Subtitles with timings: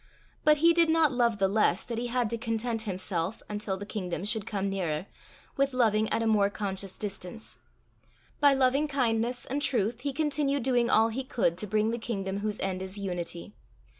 [0.43, 3.85] But he did not love the less that he had to content himself, until the
[3.85, 5.05] kingdom should come nearer,
[5.57, 7.59] with loving at a more conscious distance;
[8.39, 12.39] by loving kindness and truth he continued doing all he could to bring the kingdom
[12.39, 13.53] whose end is unity.